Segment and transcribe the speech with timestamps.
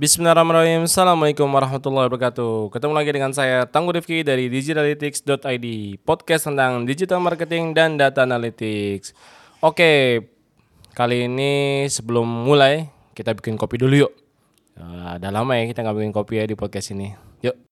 [0.00, 0.88] Bismillahirrahmanirrahim.
[0.88, 2.72] Assalamualaikum warahmatullahi wabarakatuh.
[2.72, 5.66] Ketemu lagi dengan saya Tangguh Rifki dari digitalytics.id
[6.08, 9.12] Podcast tentang digital marketing dan data analytics.
[9.60, 10.24] Oke
[10.96, 14.12] Kali ini sebelum mulai Kita bikin kopi dulu yuk.
[14.80, 17.12] Uh, Udah lama ya kita nggak bikin kopi ya di podcast ini.
[17.44, 17.69] Yuk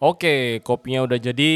[0.00, 1.52] Oke, kopinya udah jadi.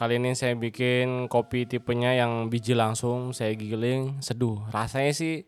[0.00, 4.64] Kali ini saya bikin kopi tipenya yang biji langsung, saya giling, seduh.
[4.72, 5.44] Rasanya sih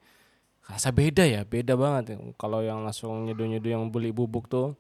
[0.69, 2.21] rasa beda ya, beda banget.
[2.37, 4.77] Kalau yang langsung nyeduh-nyeduh yang beli bubuk tuh.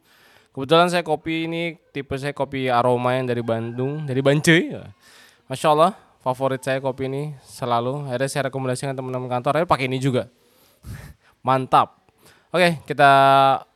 [0.52, 4.76] Kebetulan saya kopi ini tipe saya kopi aroma yang dari Bandung, dari Bancuy.
[5.48, 8.12] Masya Allah, favorit saya kopi ini selalu.
[8.12, 10.28] Akhirnya saya rekomendasikan teman-teman kantor, akhirnya pakai ini juga.
[11.48, 12.12] Mantap.
[12.52, 13.08] Oke, kita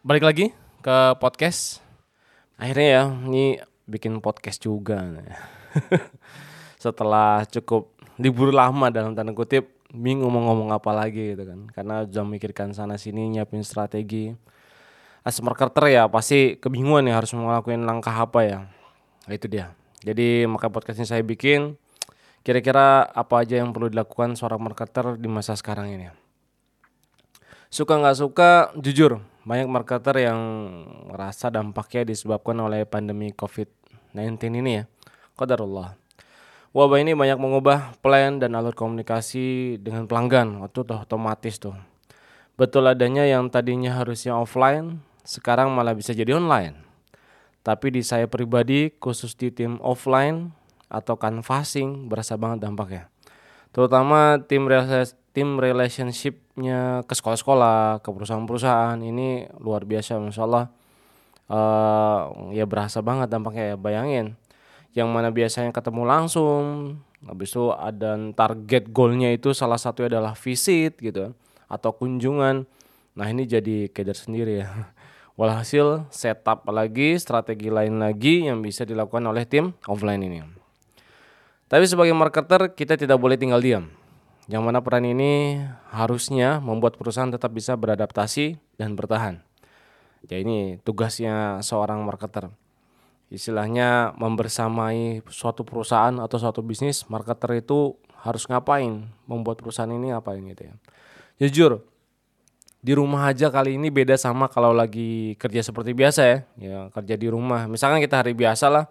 [0.04, 0.52] balik lagi
[0.84, 1.81] ke podcast
[2.60, 3.44] akhirnya ya ini
[3.86, 5.02] bikin podcast juga.
[6.82, 11.68] Setelah cukup libur lama dalam tanda kutip bingung mau ngomong apa lagi gitu kan.
[11.70, 14.32] Karena udah mikirkan sana sini nyiapin strategi.
[15.22, 18.58] As marketer ya pasti kebingungan ya harus ngelakuin langkah apa ya.
[19.28, 19.70] Nah, itu dia.
[20.02, 21.78] Jadi maka podcast ini saya bikin
[22.42, 26.10] kira-kira apa aja yang perlu dilakukan seorang marketer di masa sekarang ini?
[27.70, 30.38] Suka nggak suka jujur banyak marketer yang
[31.10, 34.84] merasa dampaknya disebabkan oleh pandemi COVID-19 ini ya.
[35.34, 35.98] Qadarullah.
[36.72, 40.64] Wabah ini banyak mengubah plan dan alur komunikasi dengan pelanggan.
[40.64, 41.76] Itu tuh otomatis tuh.
[42.56, 46.78] Betul adanya yang tadinya harusnya offline, sekarang malah bisa jadi online.
[47.62, 50.54] Tapi di saya pribadi, khusus di tim offline
[50.88, 53.12] atau canvassing, berasa banget dampaknya.
[53.72, 54.68] Terutama tim
[55.32, 59.00] tim relationshipnya ke sekolah-sekolah, ke perusahaan-perusahaan.
[59.00, 60.66] Ini luar biasa, masya Allah.
[61.52, 64.36] Uh, ya berasa banget dampaknya ya bayangin.
[64.92, 66.62] Yang mana biasanya ketemu langsung
[67.24, 71.32] habis itu ada target goalnya itu salah satu adalah visit gitu
[71.68, 72.68] atau kunjungan.
[73.16, 74.68] Nah ini jadi keder sendiri ya.
[75.40, 80.44] Walhasil setup lagi strategi lain lagi yang bisa dilakukan oleh tim offline ini.
[81.72, 84.01] Tapi sebagai marketer kita tidak boleh tinggal diam
[84.50, 85.62] yang mana peran ini
[85.94, 89.42] harusnya membuat perusahaan tetap bisa beradaptasi dan bertahan.
[90.26, 92.50] Ya ini tugasnya seorang marketer.
[93.32, 100.42] Istilahnya membersamai suatu perusahaan atau suatu bisnis, marketer itu harus ngapain, membuat perusahaan ini ngapain
[100.52, 100.74] gitu ya.
[101.42, 101.82] Jujur,
[102.82, 106.38] di rumah aja kali ini beda sama kalau lagi kerja seperti biasa ya.
[106.58, 107.70] Ya kerja di rumah.
[107.70, 108.84] Misalkan kita hari biasa lah,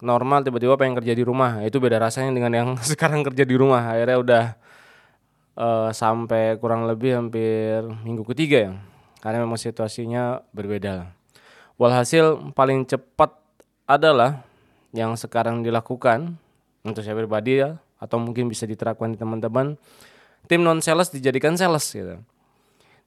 [0.00, 1.60] normal tiba-tiba pengen kerja di rumah.
[1.64, 3.96] Itu beda rasanya dengan yang sekarang kerja di rumah.
[3.96, 4.44] Akhirnya udah
[5.56, 8.72] uh, sampai kurang lebih hampir minggu ketiga ya.
[9.20, 11.12] Karena memang situasinya berbeda.
[11.76, 13.36] Walhasil paling cepat
[13.88, 14.44] adalah
[14.92, 16.36] yang sekarang dilakukan
[16.84, 19.76] untuk saya pribadi ya atau mungkin bisa diterapkan di teman-teman
[20.48, 22.16] tim non sales dijadikan sales gitu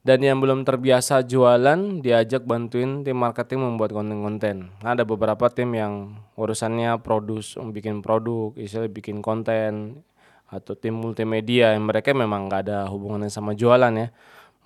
[0.04, 4.76] dan yang belum terbiasa jualan diajak bantuin tim marketing membuat konten-konten.
[4.84, 10.04] Ada beberapa tim yang urusannya produs, bikin produk, istilah bikin konten
[10.52, 14.12] atau tim multimedia yang mereka memang nggak ada hubungannya sama jualan ya.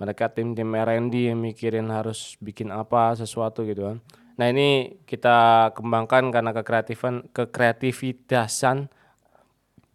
[0.01, 3.97] Mereka tim-tim R&D yang mikirin harus bikin apa sesuatu gitu kan.
[4.41, 8.89] Nah ini kita kembangkan karena kekreatifan, kekreativitasan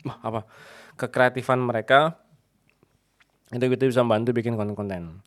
[0.06, 0.46] apa
[0.98, 2.21] kekreatifan mereka
[3.52, 5.20] itu kita bisa bantu bikin konten-konten.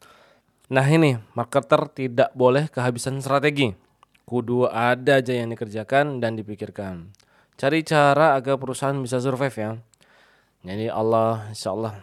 [0.74, 3.70] Nah ini marketer tidak boleh kehabisan strategi.
[4.26, 7.14] Kudu ada aja yang dikerjakan dan dipikirkan.
[7.56, 9.72] Cari cara agar perusahaan bisa survive ya.
[10.66, 12.02] Jadi Allah insya Allah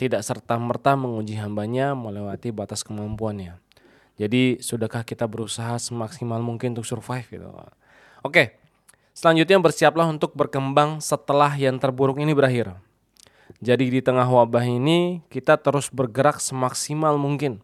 [0.00, 3.60] tidak serta-merta menguji hambanya melewati batas kemampuannya.
[4.16, 7.52] Jadi sudahkah kita berusaha semaksimal mungkin untuk survive gitu.
[8.24, 8.56] Oke,
[9.12, 12.72] selanjutnya bersiaplah untuk berkembang setelah yang terburuk ini berakhir.
[13.60, 17.60] Jadi di tengah wabah ini kita terus bergerak semaksimal mungkin.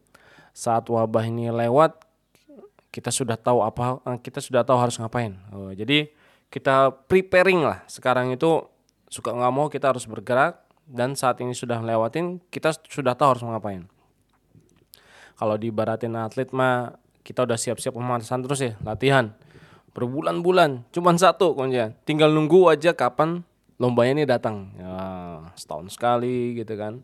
[0.53, 1.97] Saat wabah ini lewat,
[2.93, 5.37] kita sudah tahu apa eh, kita sudah tahu harus ngapain.
[5.53, 6.13] Oh, jadi
[6.53, 7.81] kita preparing lah.
[7.89, 8.65] Sekarang itu
[9.09, 13.45] suka nggak mau kita harus bergerak dan saat ini sudah lewatin kita sudah tahu harus
[13.45, 13.89] ngapain.
[15.37, 16.97] Kalau di baratin atlet mah
[17.27, 19.35] kita udah siap-siap pemanasan terus ya latihan
[19.91, 23.43] berbulan-bulan cuman satu kuncinya tinggal nunggu aja kapan
[23.77, 24.73] lombanya ini datang.
[24.77, 24.97] Ya
[25.57, 27.01] setahun sekali gitu kan.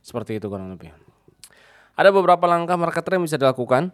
[0.00, 0.90] Seperti itu kurang lebih.
[1.98, 3.92] Ada beberapa langkah marketer yang bisa dilakukan.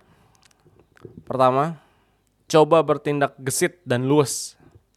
[1.27, 1.83] Pertama
[2.47, 4.55] coba bertindak gesit dan luas.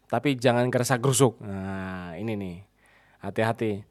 [0.09, 1.37] Tapi jangan kerasa gerusuk.
[1.41, 2.57] Nah ini nih.
[3.19, 3.83] Hati-hati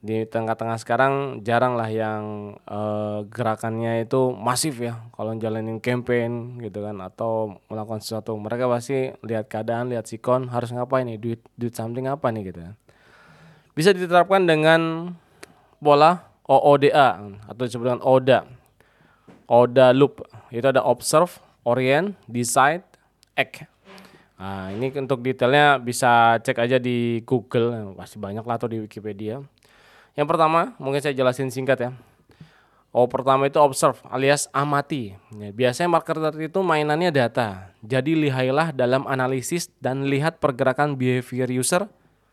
[0.00, 4.96] di tengah-tengah sekarang jarang lah yang uh, gerakannya itu masif ya.
[5.12, 10.72] Kalau jalanin campaign gitu kan atau melakukan sesuatu mereka pasti lihat keadaan lihat sikon harus
[10.72, 11.20] ngapain nih?
[11.20, 12.74] Duit duit something apa nih gitu kan.
[13.76, 15.12] Bisa diterapkan dengan
[15.84, 18.40] pola OODA atau disebut dengan ODA
[19.50, 20.24] ODA loop.
[20.48, 22.86] Itu ada observe orient decide
[23.36, 23.68] act.
[24.40, 29.44] Nah, ini untuk detailnya bisa cek aja di Google, pasti banyak lah atau di Wikipedia.
[30.18, 31.90] Yang pertama, mungkin saya jelasin singkat ya.
[32.90, 35.14] Oh, pertama itu observe alias amati.
[35.38, 37.70] Ya, biasanya marketer itu mainannya data.
[37.86, 41.86] Jadi lihailah dalam analisis dan lihat pergerakan behavior user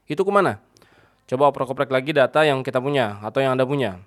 [0.10, 0.58] itu ke mana.
[1.30, 4.02] Coba oprek-oprek lagi data yang kita punya atau yang Anda punya.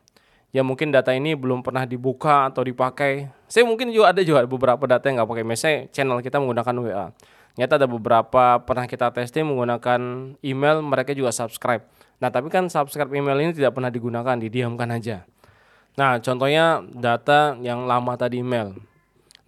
[0.51, 3.31] Ya mungkin data ini belum pernah dibuka atau dipakai.
[3.47, 5.45] Saya mungkin juga ada juga beberapa data yang nggak pakai.
[5.47, 7.07] Misalnya channel kita menggunakan WA.
[7.55, 11.87] Nyata ada beberapa pernah kita testing menggunakan email, mereka juga subscribe.
[12.21, 15.25] Nah, tapi kan subscribe email ini tidak pernah digunakan, didiamkan aja.
[15.97, 18.77] Nah, contohnya data yang lama tadi email.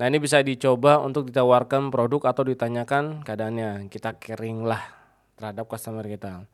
[0.01, 3.93] Nah, ini bisa dicoba untuk ditawarkan produk atau ditanyakan keadaannya.
[3.93, 4.83] Kita kering lah
[5.37, 6.49] terhadap customer kita.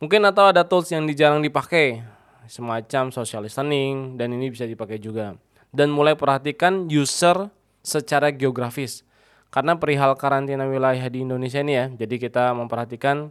[0.00, 2.00] Mungkin atau ada tools yang jarang dipakai,
[2.48, 5.36] semacam social listening, dan ini bisa dipakai juga.
[5.70, 7.52] Dan mulai perhatikan user
[7.84, 9.04] secara geografis.
[9.52, 13.28] Karena perihal karantina wilayah di Indonesia ini ya, jadi kita memperhatikan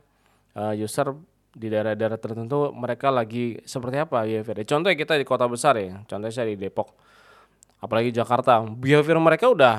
[0.53, 1.15] uh, user
[1.53, 4.61] di daerah-daerah tertentu mereka lagi seperti apa behavior.
[4.65, 6.93] Contohnya kita di kota besar ya, contohnya saya di Depok,
[7.81, 9.75] apalagi Jakarta, behavior mereka udah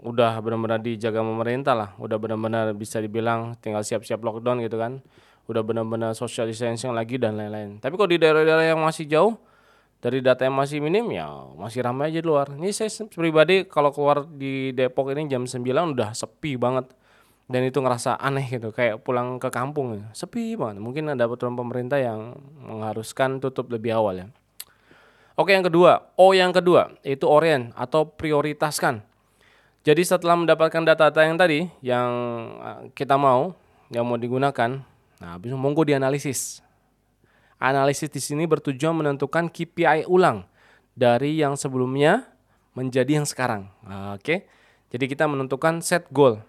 [0.00, 5.02] udah benar-benar dijaga pemerintah lah, udah benar-benar bisa dibilang tinggal siap-siap lockdown gitu kan,
[5.50, 7.82] udah benar-benar social distancing lagi dan lain-lain.
[7.82, 9.34] Tapi kalau di daerah-daerah yang masih jauh
[10.00, 11.28] dari data yang masih minim ya
[11.60, 12.48] masih ramai aja di luar.
[12.56, 15.60] Ini saya pribadi kalau keluar di Depok ini jam 9
[15.92, 16.88] udah sepi banget
[17.50, 20.06] dan itu ngerasa aneh gitu kayak pulang ke kampung ya.
[20.14, 20.78] sepi banget.
[20.78, 24.26] Mungkin ada peraturan pemerintah yang mengharuskan tutup lebih awal ya.
[25.34, 26.14] Oke yang kedua.
[26.14, 29.02] O yang kedua itu orient atau prioritaskan.
[29.82, 32.10] Jadi setelah mendapatkan data-data yang tadi yang
[32.62, 33.58] eh, kita mau
[33.90, 34.86] yang mau digunakan
[35.18, 36.62] nah habis monggo dianalisis.
[37.58, 40.46] Analisis di sini bertujuan menentukan KPI ulang
[40.94, 42.30] dari yang sebelumnya
[42.78, 43.66] menjadi yang sekarang.
[44.14, 44.46] Oke.
[44.94, 46.40] Jadi kita menentukan set goal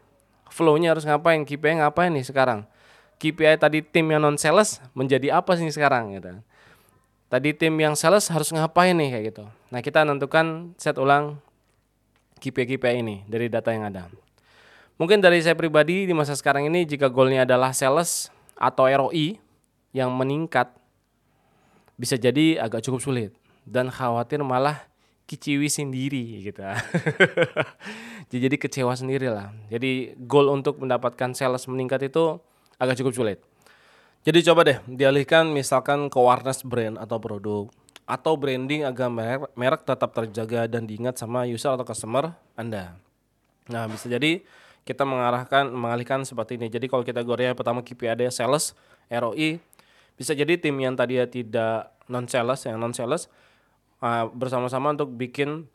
[0.51, 2.67] flow-nya harus ngapain, KPI ngapain nih sekarang.
[3.17, 6.37] KPI tadi tim yang non sales menjadi apa sih sekarang gitu.
[7.31, 9.45] Tadi tim yang sales harus ngapain nih kayak gitu.
[9.71, 11.39] Nah, kita menentukan set ulang
[12.43, 14.11] KPI-KPI ini dari data yang ada.
[14.99, 19.39] Mungkin dari saya pribadi di masa sekarang ini jika goalnya adalah sales atau ROI
[19.95, 20.69] yang meningkat
[21.95, 23.31] bisa jadi agak cukup sulit
[23.63, 24.90] dan khawatir malah
[25.25, 26.61] kiciwi sendiri gitu.
[28.31, 29.51] jadi kecewa sendiri lah.
[29.71, 32.39] Jadi goal untuk mendapatkan sales meningkat itu
[32.81, 33.39] agak cukup sulit.
[34.21, 37.65] Jadi coba deh dialihkan misalkan ke awareness brand atau produk
[38.05, 42.99] atau branding agar merek, merek tetap terjaga dan diingat sama user atau customer Anda.
[43.71, 44.43] Nah, bisa jadi
[44.83, 46.67] kita mengarahkan mengalihkan seperti ini.
[46.67, 48.73] Jadi kalau kita gore pertama KPI ada sales,
[49.07, 49.61] ROI,
[50.17, 53.31] bisa jadi tim yang tadi tidak non sales yang non sales
[54.01, 55.69] uh, bersama-sama untuk bikin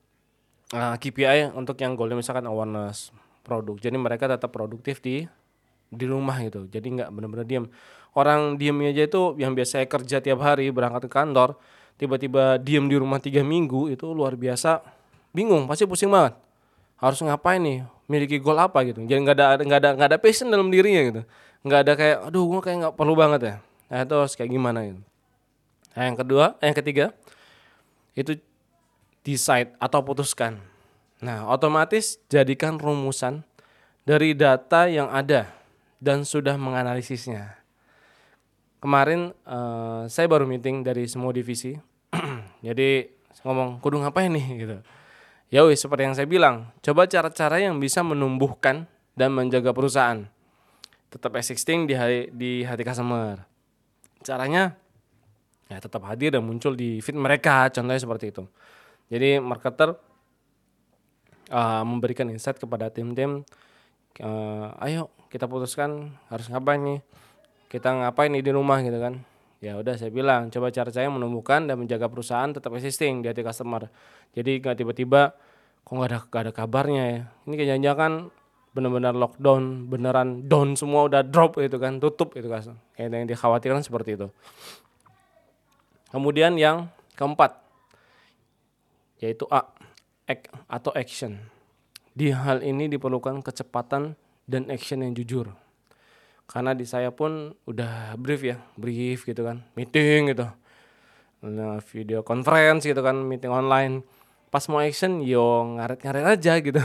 [0.74, 3.14] uh, ah, KPI untuk yang goalnya misalkan awareness
[3.46, 3.78] produk.
[3.78, 5.24] Jadi mereka tetap produktif di
[5.86, 6.66] di rumah gitu.
[6.66, 7.64] Jadi nggak benar-benar diam.
[8.16, 11.54] Orang diamnya aja itu yang biasa kerja tiap hari berangkat ke kantor,
[12.00, 14.82] tiba-tiba diam di rumah tiga minggu itu luar biasa
[15.30, 16.34] bingung, pasti pusing banget.
[16.96, 17.84] Harus ngapain nih?
[18.08, 19.04] Miliki goal apa gitu.
[19.04, 21.22] Jadi nggak ada nggak ada nggak ada passion dalam dirinya gitu.
[21.66, 23.54] Nggak ada kayak, aduh gue kayak nggak perlu banget ya.
[23.92, 25.02] Nah itu harus kayak gimana gitu.
[25.96, 27.16] Nah, yang kedua, yang ketiga,
[28.16, 28.40] itu
[29.22, 30.58] decide atau putuskan.
[31.20, 33.44] Nah, otomatis jadikan rumusan
[34.08, 35.52] dari data yang ada
[36.00, 37.58] dan sudah menganalisisnya.
[38.80, 41.76] Kemarin uh, saya baru meeting dari semua divisi.
[42.66, 43.08] Jadi
[43.44, 44.76] ngomong kudu ngapain nih gitu.
[45.46, 50.26] Ya wis seperti yang saya bilang, coba cara-cara yang bisa menumbuhkan dan menjaga perusahaan.
[51.10, 53.46] Tetap existing di hati, di hati customer.
[54.26, 54.74] Caranya
[55.66, 58.42] ya tetap hadir dan muncul di feed mereka contohnya seperti itu.
[59.10, 59.94] Jadi marketer
[61.50, 63.42] uh, memberikan insight kepada tim-tim
[64.22, 67.00] uh, ayo kita putuskan harus ngapain nih?
[67.66, 69.20] Kita ngapain nih di rumah gitu kan.
[69.58, 73.42] Ya udah saya bilang coba cara saya menumbuhkan dan menjaga perusahaan tetap existing di hati
[73.42, 73.90] customer.
[74.36, 75.34] Jadi nggak tiba-tiba
[75.82, 77.20] kok nggak ada gak ada kabarnya ya?
[77.48, 78.12] Ini kejadian kan
[78.76, 82.76] benar-benar lockdown, beneran down semua udah drop gitu kan, tutup itu kan.
[83.00, 84.28] Yang dikhawatirkan seperti itu.
[86.16, 87.60] Kemudian yang keempat
[89.20, 89.68] yaitu A,
[90.24, 91.36] act atau action.
[92.16, 94.16] Di hal ini diperlukan kecepatan
[94.48, 95.52] dan action yang jujur.
[96.48, 100.48] Karena di saya pun udah brief ya, brief gitu kan, meeting gitu.
[101.44, 104.00] Nah, video conference gitu kan, meeting online.
[104.48, 106.80] Pas mau action, yo ngaret-ngaret aja gitu.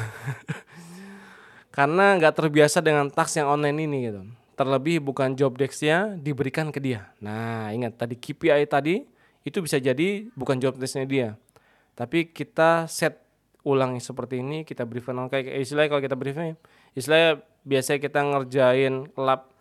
[1.75, 4.27] Karena nggak terbiasa dengan task yang online ini gitu.
[4.59, 7.15] Terlebih bukan job desk-nya diberikan ke dia.
[7.23, 9.10] Nah, ingat tadi KPI tadi
[9.41, 11.29] itu bisa jadi bukan job desk-nya dia.
[11.97, 13.21] Tapi kita set
[13.61, 16.57] ulang seperti ini, kita briefing kayak istilahnya kalau kita briefing,
[16.97, 19.53] istilahnya biasanya kita ngerjain lab,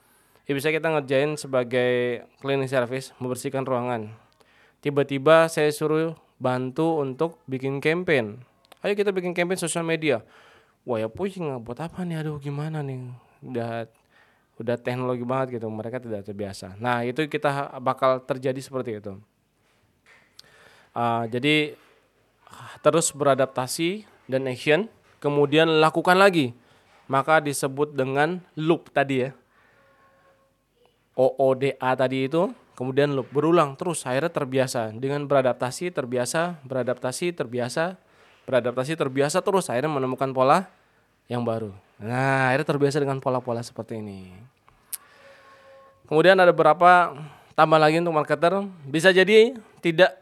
[0.49, 4.09] ya bisa kita ngerjain sebagai cleaning service, membersihkan ruangan.
[4.81, 8.41] Tiba-tiba saya suruh bantu untuk bikin campaign.
[8.81, 10.25] Ayo kita bikin campaign sosial media.
[10.89, 12.25] Wah ya pusing buat apa nih?
[12.25, 13.13] Aduh gimana nih?
[13.45, 13.85] Udah
[14.57, 15.69] udah teknologi banget gitu.
[15.69, 16.81] Mereka tidak terbiasa.
[16.81, 19.21] Nah itu kita bakal terjadi seperti itu.
[20.91, 21.79] Uh, jadi
[22.83, 24.91] terus beradaptasi dan action,
[25.23, 26.57] kemudian lakukan lagi.
[27.11, 29.31] Maka disebut dengan loop tadi ya.
[31.19, 37.99] OODA tadi itu, kemudian loop berulang terus akhirnya terbiasa dengan beradaptasi, terbiasa, beradaptasi, terbiasa,
[38.47, 40.71] beradaptasi, terbiasa terus akhirnya menemukan pola
[41.27, 41.75] yang baru.
[42.01, 44.33] Nah, akhirnya terbiasa dengan pola-pola seperti ini.
[46.09, 47.15] Kemudian ada beberapa
[47.53, 49.55] tambah lagi untuk marketer, bisa jadi
[49.85, 50.20] tidak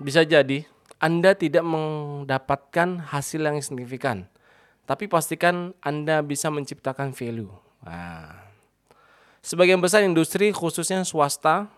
[0.00, 0.64] bisa jadi
[0.96, 4.24] anda tidak mendapatkan hasil yang signifikan.
[4.88, 7.52] Tapi pastikan Anda bisa menciptakan value.
[7.84, 8.32] Nah,
[9.44, 11.68] sebagian besar industri khususnya swasta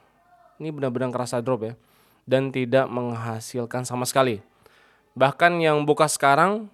[0.62, 1.74] ini benar-benar kerasa drop ya
[2.28, 4.38] dan tidak menghasilkan sama sekali.
[5.18, 6.70] Bahkan yang buka sekarang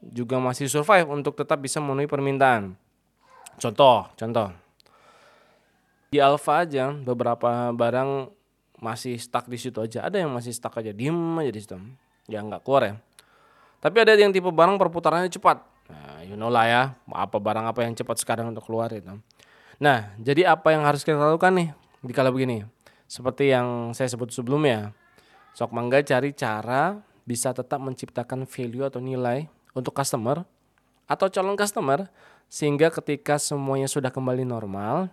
[0.00, 2.72] juga masih survive untuk tetap bisa memenuhi permintaan.
[3.60, 4.48] Contoh, contoh.
[6.08, 8.32] Di Alfa aja beberapa barang
[8.82, 10.02] masih stuck di situ aja.
[10.02, 11.78] Ada yang masih stuck aja diem aja di situ.
[12.26, 12.94] Ya nggak keluar ya.
[13.78, 15.62] Tapi ada yang tipe barang perputarannya cepat.
[15.90, 19.12] Nah, you know lah ya apa barang apa yang cepat sekarang untuk keluar itu
[19.82, 21.68] nah jadi apa yang harus kita lakukan nih
[22.02, 22.62] di kala begini?
[23.06, 24.94] Seperti yang saya sebut sebelumnya
[25.52, 30.46] sok mangga cari cara bisa tetap menciptakan value atau nilai untuk customer
[31.10, 32.08] atau calon customer
[32.46, 35.12] sehingga ketika semuanya sudah kembali normal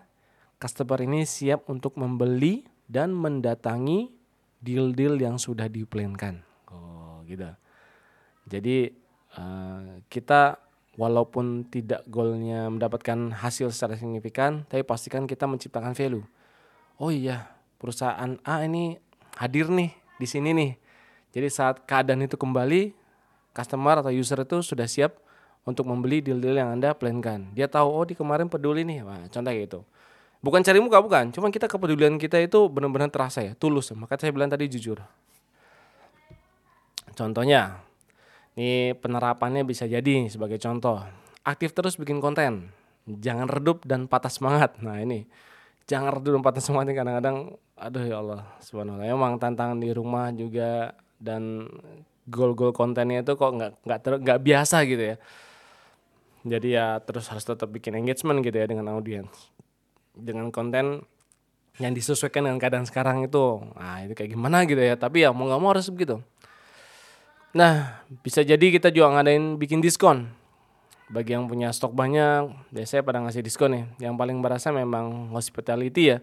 [0.62, 4.10] customer ini siap untuk membeli dan mendatangi
[4.60, 6.42] deal-deal yang sudah diplankan.
[6.68, 7.48] Oh, gitu.
[8.50, 8.92] Jadi
[9.38, 10.58] uh, kita
[11.00, 16.26] walaupun tidak goalnya mendapatkan hasil secara signifikan, tapi pastikan kita menciptakan value.
[17.00, 19.00] Oh iya, perusahaan A ini
[19.40, 20.72] hadir nih di sini nih.
[21.32, 22.92] Jadi saat keadaan itu kembali,
[23.56, 25.16] customer atau user itu sudah siap
[25.64, 27.54] untuk membeli deal-deal yang Anda plankan.
[27.54, 29.06] Dia tahu oh di kemarin peduli nih.
[29.06, 29.80] Wah, contoh kayak gitu.
[30.40, 33.92] Bukan cari muka bukan, cuman kita kepedulian kita itu benar-benar terasa ya, tulus.
[33.92, 35.04] Maka saya bilang tadi jujur.
[37.12, 37.84] Contohnya,
[38.56, 41.04] ini penerapannya bisa jadi sebagai contoh.
[41.44, 42.72] Aktif terus bikin konten,
[43.04, 44.80] jangan redup dan patah semangat.
[44.80, 45.28] Nah ini,
[45.92, 47.38] jangan redup dan patah semangat ini kadang-kadang,
[47.76, 49.12] aduh ya Allah, subhanallah.
[49.12, 51.68] Emang tantangan di rumah juga dan
[52.32, 55.16] goal-goal kontennya itu kok nggak nggak nggak biasa gitu ya.
[56.48, 59.59] Jadi ya terus harus tetap bikin engagement gitu ya dengan audiens
[60.22, 61.04] dengan konten
[61.80, 63.64] yang disesuaikan dengan keadaan sekarang itu.
[63.80, 65.00] Nah itu kayak gimana gitu ya?
[65.00, 66.20] Tapi ya mau nggak mau harus begitu.
[67.56, 70.28] Nah bisa jadi kita juga ngadain bikin diskon.
[71.10, 76.14] Bagi yang punya stok banyak biasanya pada ngasih diskon ya yang paling berasa memang hospitality
[76.14, 76.18] ya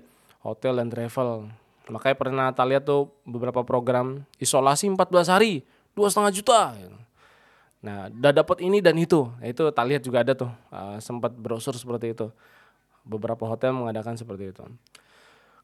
[0.44, 1.50] hotel dan travel.
[1.90, 6.60] Makanya pernah tak lihat tuh beberapa program isolasi 14 hari dua setengah juta.
[7.82, 9.26] Nah udah dapat ini dan itu.
[9.40, 12.30] Nah, itu tak lihat juga ada tuh uh, sempat brosur seperti itu
[13.06, 14.66] beberapa hotel mengadakan seperti itu.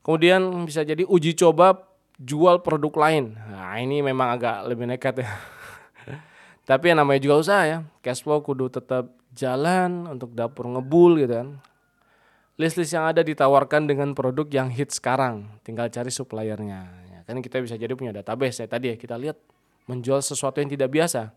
[0.03, 3.35] Kemudian bisa jadi uji coba jual produk lain.
[3.35, 5.31] Nah, ini memang agak lebih nekat ya.
[6.71, 7.79] Tapi yang namanya juga usaha ya.
[8.03, 11.49] Cash flow kudu tetap jalan untuk dapur ngebul gitu kan.
[12.61, 15.51] List-list yang ada ditawarkan dengan produk yang hit sekarang.
[15.67, 16.81] Tinggal cari suppliernya.
[17.11, 18.97] Ya, kan kita bisa jadi punya database ya tadi ya.
[18.99, 19.39] Kita lihat
[19.91, 21.35] menjual sesuatu yang tidak biasa.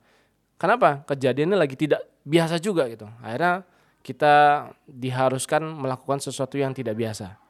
[0.62, 1.04] Kenapa?
[1.10, 3.10] Kejadiannya lagi tidak biasa juga gitu.
[3.22, 3.66] Akhirnya
[4.06, 7.42] kita diharuskan melakukan sesuatu yang tidak biasa.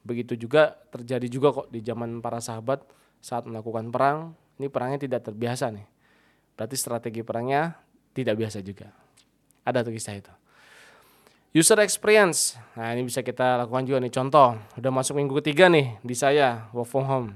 [0.00, 2.80] Begitu juga terjadi juga kok di zaman para sahabat
[3.20, 5.84] saat melakukan perang, ini perangnya tidak terbiasa nih.
[6.56, 7.76] Berarti strategi perangnya
[8.16, 8.88] tidak biasa juga.
[9.68, 10.32] Ada tuh kisah itu.
[11.52, 12.56] User experience.
[12.72, 14.56] Nah, ini bisa kita lakukan juga nih contoh.
[14.80, 17.28] Udah masuk minggu ketiga nih di saya work from home.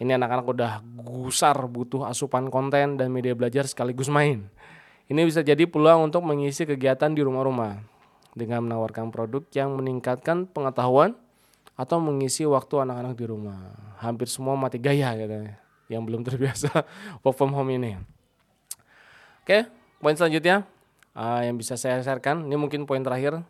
[0.00, 0.72] Ini anak-anak udah
[1.04, 4.48] gusar butuh asupan konten dan media belajar sekaligus main.
[5.10, 7.82] Ini bisa jadi peluang untuk mengisi kegiatan di rumah-rumah
[8.32, 11.18] dengan menawarkan produk yang meningkatkan pengetahuan
[11.76, 13.74] atau mengisi waktu anak-anak di rumah.
[14.00, 15.50] Hampir semua mati gaya gitu
[15.92, 16.72] yang belum terbiasa
[17.22, 18.00] work from home ini.
[19.42, 19.66] Oke,
[19.98, 20.64] poin selanjutnya
[21.18, 23.42] uh, yang bisa saya sharekan, ini mungkin poin terakhir.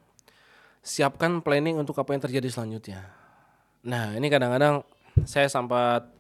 [0.83, 3.07] Siapkan planning untuk apa yang terjadi selanjutnya.
[3.87, 4.83] Nah, ini kadang-kadang
[5.23, 6.11] saya sempat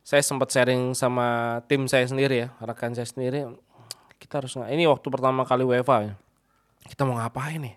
[0.00, 3.44] saya sempat sharing sama tim saya sendiri ya, rekan saya sendiri.
[4.32, 6.14] Kita harus ini waktu pertama kali WFA ya.
[6.88, 7.76] Kita mau ngapain nih?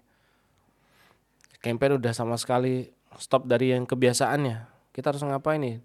[1.60, 4.64] Campaign udah sama sekali stop dari yang kebiasaannya.
[4.96, 5.84] Kita harus ngapain nih?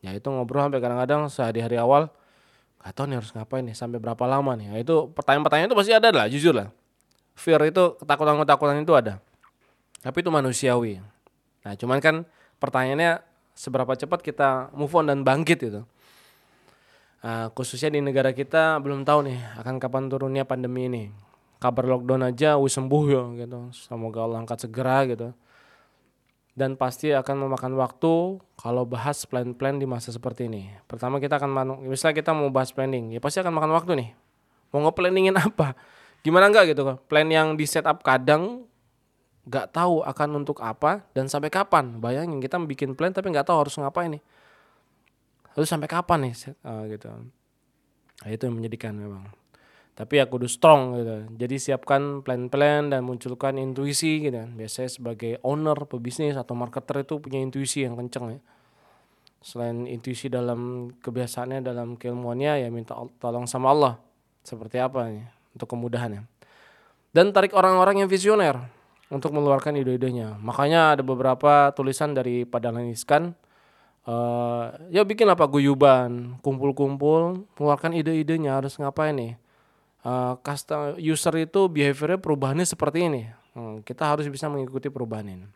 [0.00, 2.08] Ya itu ngobrol sampai kadang-kadang sehari-hari awal
[2.80, 4.72] gak tau nih harus ngapain nih sampai berapa lama nih.
[4.72, 6.72] Ya, itu pertanyaan-pertanyaan itu pasti ada lah, jujur lah.
[7.36, 9.20] Fear itu ketakutan-ketakutan itu ada.
[10.00, 10.96] Tapi itu manusiawi.
[11.60, 12.24] Nah, cuman kan
[12.56, 13.20] pertanyaannya
[13.52, 15.84] seberapa cepat kita move on dan bangkit itu.
[17.20, 21.04] Uh, khususnya di negara kita belum tahu nih akan kapan turunnya pandemi ini.
[21.60, 23.68] Kabar lockdown aja wis sembuh ya gitu.
[23.76, 25.36] Semoga Allah angkat segera gitu
[26.60, 30.68] dan pasti akan memakan waktu kalau bahas plan-plan di masa seperti ini.
[30.84, 34.10] Pertama kita akan misalnya kita mau bahas planning, ya pasti akan makan waktu nih.
[34.74, 35.72] Mau nge-planningin apa?
[36.20, 38.68] Gimana enggak gitu Plan yang di setup kadang
[39.48, 41.96] nggak tahu akan untuk apa dan sampai kapan.
[41.96, 44.22] Bayangin kita bikin plan tapi nggak tahu harus ngapain nih.
[45.58, 47.08] Lalu sampai kapan nih uh, gitu.
[47.10, 49.26] Nah, itu yang menyedihkan memang
[50.00, 51.28] tapi aku udah strong gitu.
[51.36, 54.48] Jadi siapkan plan-plan dan munculkan intuisi gitu.
[54.56, 58.40] Biasanya sebagai owner pebisnis atau marketer itu punya intuisi yang kenceng ya.
[59.44, 63.94] Selain intuisi dalam kebiasaannya dalam keilmuannya ya minta tolong sama Allah.
[64.40, 66.24] Seperti apa nih untuk kemudahannya.
[67.12, 68.56] Dan tarik orang-orang yang visioner
[69.12, 70.40] untuk mengeluarkan ide-idenya.
[70.40, 73.36] Makanya ada beberapa tulisan dari Padang Iskan
[74.10, 79.34] uh, ya bikin apa guyuban, kumpul-kumpul, mengeluarkan ide-idenya harus ngapain nih
[80.04, 83.22] uh, custom user itu behaviornya perubahannya seperti ini.
[83.52, 85.46] Hmm, kita harus bisa mengikuti perubahan ini.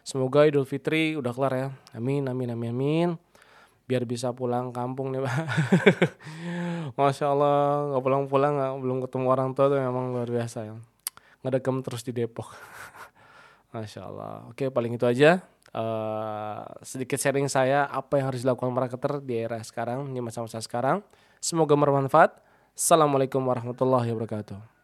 [0.00, 1.68] Semoga Idul Fitri udah kelar ya.
[1.92, 3.08] Amin, amin, amin, amin.
[3.84, 5.36] Biar bisa pulang kampung nih, Pak.
[6.96, 7.56] Masya Allah,
[7.92, 10.74] nggak pulang-pulang, nggak belum ketemu orang tua tuh memang luar biasa ya.
[11.44, 12.48] Ngedegem terus di Depok.
[13.76, 14.48] Masya Allah.
[14.48, 15.44] Oke, paling itu aja.
[15.68, 21.04] Uh, sedikit sharing saya apa yang harus dilakukan marketer di era sekarang, di masa-masa sekarang.
[21.38, 22.40] Semoga bermanfaat.
[22.72, 24.77] Assalamualaikum warahmatullahi wabarakatuh.